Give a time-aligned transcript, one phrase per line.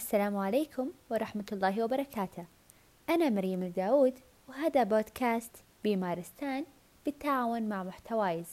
[0.00, 2.44] السلام عليكم ورحمة الله وبركاته.
[3.08, 4.14] أنا مريم الداود
[4.48, 6.64] وهذا بودكاست بمارستان
[7.04, 8.46] بالتعاون مع محتوايز.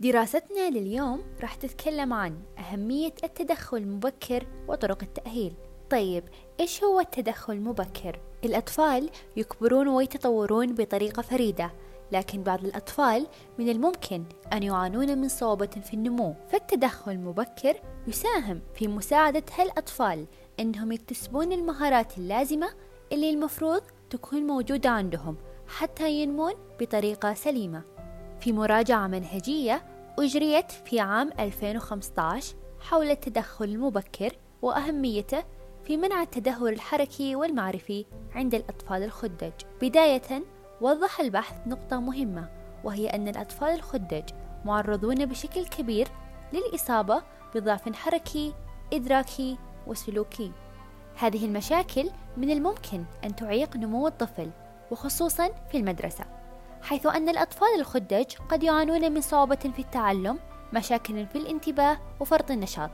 [0.00, 5.54] دراستنا لليوم راح تتكلم عن أهمية التدخل المبكر وطرق التأهيل.
[5.90, 6.24] طيب
[6.60, 11.70] إيش هو التدخل المبكر؟ الأطفال يكبرون ويتطورون بطريقة فريدة.
[12.12, 13.26] لكن بعض الأطفال
[13.58, 16.34] من الممكن أن يعانون من صعوبة في النمو.
[16.48, 20.26] فالتدخل المبكر يساهم في مساعدة هالأطفال
[20.60, 22.68] أنهم يكتسبون المهارات اللازمة
[23.12, 25.36] اللي المفروض تكون موجودة عندهم
[25.68, 27.82] حتى ينمون بطريقة سليمة.
[28.40, 29.82] في مراجعة منهجية
[30.18, 35.44] أجريت في عام 2015 حول التدخل المبكر وأهميته
[35.84, 39.52] في منع التدهور الحركي والمعرفي عند الأطفال الخدج.
[39.82, 40.42] بداية
[40.80, 42.48] وضح البحث نقطة مهمة
[42.84, 44.24] وهي أن الأطفال الخدج
[44.64, 46.08] معرضون بشكل كبير
[46.52, 47.22] للإصابة
[47.54, 48.54] بضعف حركي
[48.92, 50.52] إدراكي وسلوكي.
[51.18, 54.50] هذه المشاكل من الممكن أن تعيق نمو الطفل
[54.90, 56.24] وخصوصا في المدرسة
[56.82, 60.38] حيث أن الأطفال الخدج قد يعانون من صعوبة في التعلم
[60.72, 62.90] مشاكل في الانتباه وفرط النشاط.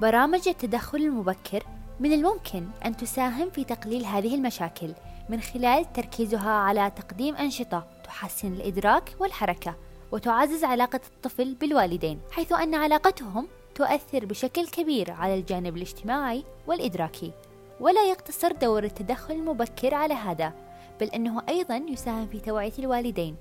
[0.00, 1.62] برامج التدخل المبكر
[2.00, 4.94] من الممكن أن تساهم في تقليل هذه المشاكل
[5.28, 9.74] من خلال تركيزها على تقديم أنشطة تحسن الإدراك والحركة
[10.12, 17.32] وتعزز علاقة الطفل بالوالدين حيث أن علاقتهم تؤثر بشكل كبير على الجانب الاجتماعي والإدراكي.
[17.80, 20.52] ولا يقتصر دور التدخل المبكر على هذا
[21.00, 23.36] بل أنه أيضا يساهم في توعية الوالدين.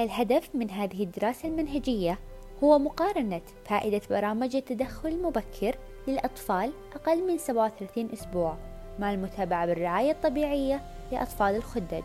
[0.00, 2.18] الهدف من هذه الدراسة المنهجية
[2.64, 5.76] هو مقارنة فائدة برامج التدخل المبكر
[6.08, 8.56] للأطفال أقل من 37 أسبوع.
[8.98, 10.80] مع المتابعة بالرعاية الطبيعية
[11.12, 12.04] لأطفال الخدج.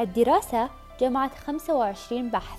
[0.00, 2.58] الدراسة جمعت 25 بحث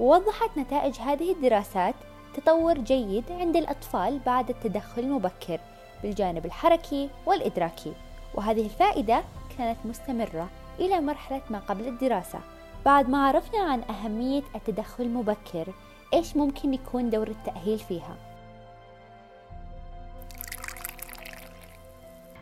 [0.00, 1.94] ووضحت نتائج هذه الدراسات
[2.34, 5.60] تطور جيد عند الأطفال بعد التدخل المبكر
[6.02, 7.92] بالجانب الحركي والإدراكي.
[8.34, 9.22] وهذه الفائدة
[9.58, 10.48] كانت مستمرة
[10.80, 12.38] إلى مرحلة ما قبل الدراسة.
[12.84, 15.66] بعد ما عرفنا عن أهمية التدخل المبكر
[16.14, 18.16] إيش ممكن يكون دور التأهيل فيها؟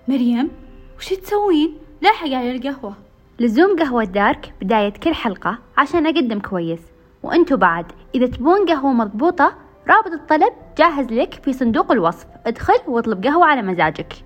[0.09, 0.72] مريم؟
[1.13, 2.95] وش تسوين؟ لاحق على القهوة.
[3.39, 6.81] لزوم قهوة دارك بداية كل حلقة عشان أقدم كويس.
[7.23, 9.55] وأنتوا بعد إذا تبون قهوة مضبوطة
[9.89, 12.27] رابط الطلب جاهز لك في صندوق الوصف.
[12.47, 14.25] ادخل واطلب قهوة على مزاجك.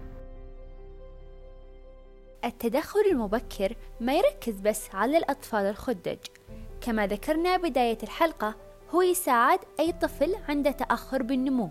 [2.44, 6.18] التدخل المبكر ما يركز بس على الأطفال الخدج.
[6.80, 8.54] كما ذكرنا بداية الحلقة
[8.94, 11.70] هو يساعد أي طفل عنده تأخر بالنمو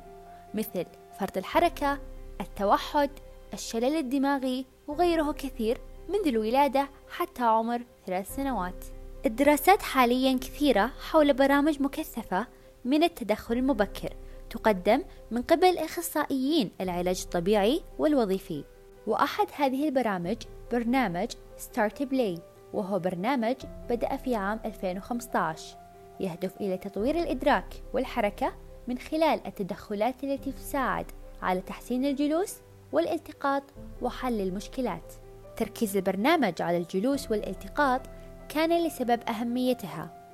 [0.54, 0.86] مثل
[1.20, 1.98] فرط الحركة
[2.42, 3.10] التوحد
[3.56, 5.78] الشلل الدماغي وغيره كثير
[6.10, 8.86] منذ الولادة حتى عمر ثلاث سنوات.
[9.26, 12.48] الدراسات حاليا كثيرة حول برامج مكثفة
[12.86, 14.14] من التدخل المبكر
[14.50, 15.02] تقدم
[15.32, 18.64] من قبل أخصائيين العلاج الطبيعي والوظيفي.
[19.08, 20.38] وأحد هذه البرامج
[20.72, 21.28] برنامج
[21.58, 22.38] START-Play
[22.74, 23.56] وهو برنامج
[23.90, 25.78] بدأ في عام 2015
[26.20, 28.54] يهدف إلى تطوير الإدراك والحركة
[28.88, 31.06] من خلال التدخلات التي تساعد
[31.42, 32.56] على تحسين الجلوس
[32.92, 33.64] والالتقاط
[34.02, 35.14] وحل المشكلات.
[35.58, 38.02] تركيز البرنامج على الجلوس والالتقاط
[38.50, 40.26] كان لسبب أهميتها.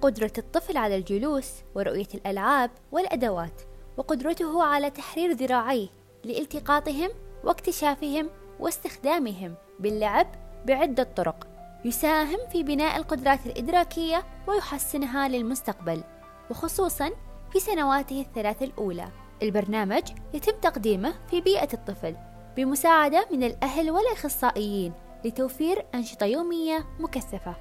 [0.00, 3.62] قدرة الطفل على الجلوس ورؤية الألعاب والأدوات
[3.96, 5.88] وقدرته على تحرير ذراعيه
[6.24, 7.08] لالتقاطهم
[7.44, 8.30] واكتشافهم
[8.60, 10.26] واستخدامهم باللعب
[10.66, 11.46] بعدة طرق.
[11.84, 16.02] يساهم في بناء القدرات الإدراكية ويحسنها للمستقبل
[16.50, 17.10] وخصوصا
[17.52, 19.08] في سنواته الثلاث الأولى.
[19.42, 20.02] البرنامج
[20.34, 22.16] يتم تقديمه في بيئة الطفل
[22.56, 24.92] بمساعدة من الأهل والأخصائيين
[25.24, 27.54] لتوفير أنشطة يومية مكثفة.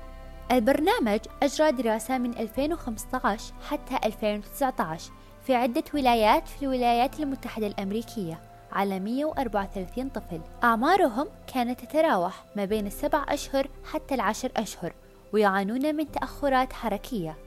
[0.51, 5.11] البرنامج أجرى دراسة من 2015 حتى 2019
[5.43, 10.41] في عدة ولايات في الولايات المتحدة الأمريكية على 134 طفل.
[10.63, 14.93] أعمارهم كانت تتراوح ما بين السبع أشهر حتى العشر أشهر
[15.33, 17.37] ويعانون من تأخرات حركية.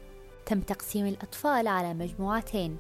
[0.47, 2.77] تم تقسيم الأطفال على مجموعتين.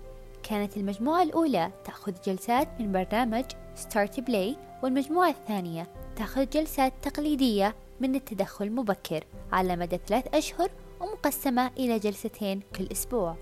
[0.50, 3.44] كانت المجموعة الأولى تأخذ جلسات من برنامج
[3.74, 10.70] START-Play والمجموعة الثانية تأخذ جلسات تقليدية من التدخل المبكر على مدى ثلاث أشهر
[11.00, 13.36] ومقسمة إلى جلستين كل أسبوع.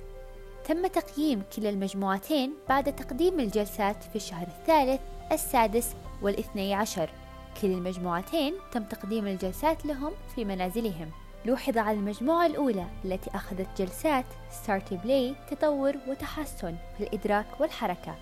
[0.64, 5.00] تم تقييم كلا المجموعتين بعد تقديم الجلسات في الشهر الثالث
[5.32, 7.10] السادس والاثني عشر.
[7.62, 11.10] كل المجموعتين تم تقديم الجلسات لهم في منازلهم.
[11.48, 18.14] لوحظ على المجموعة الأولى التي أخذت جلسات START-Play تطور وتحسن في الإدراك والحركة.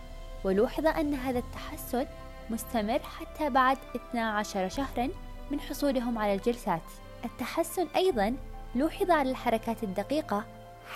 [0.44, 2.06] ولوحظ أن هذا التحسن
[2.50, 5.08] مستمر حتى بعد 12 شهرا
[5.50, 6.82] من حصولهم على الجلسات.
[7.24, 8.36] التحسن أيضا
[8.74, 10.44] لوحظ على الحركات الدقيقة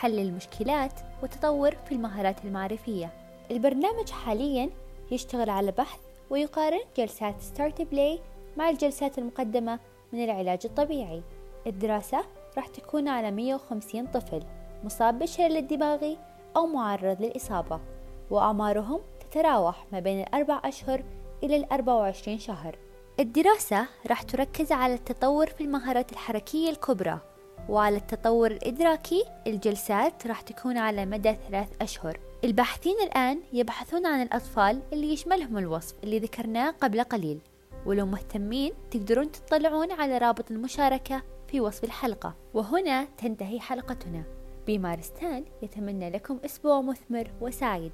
[0.01, 3.13] حل المشكلات وتطور في المهارات المعرفية.
[3.51, 4.71] البرنامج حاليا
[5.11, 6.01] يشتغل على بحث
[6.31, 8.21] ويقارن جلسات START-Play
[8.57, 9.79] مع الجلسات المقدمة
[10.13, 11.23] من العلاج الطبيعي.
[11.67, 12.25] الدراسة
[12.57, 14.43] راح تكون على 150 طفل
[14.85, 16.19] مصاب بالشلل الدماغي
[16.57, 17.81] أو معرض للإصابة
[18.31, 21.05] وأعمارهم تتراوح ما بين الأربع أشهر
[21.43, 22.79] إلى الأربع وعشرين شهر.
[23.21, 27.19] الدراسة راح تركز على التطور في المهارات الحركية الكبرى
[27.69, 32.21] وعلى التطور الإدراكي الجلسات راح تكون على مدى ثلاث أشهر.
[32.45, 37.39] الباحثين الآن يبحثون عن الأطفال اللي يشملهم الوصف اللي ذكرناه قبل قليل
[37.87, 42.35] ولو مهتمين تقدرون تطلعون على رابط المشاركة في وصف الحلقة.
[42.55, 44.23] وهنا تنتهي حلقتنا.
[44.67, 47.93] بمارستان يتمنى لكم أسبوع مثمر وسعيد.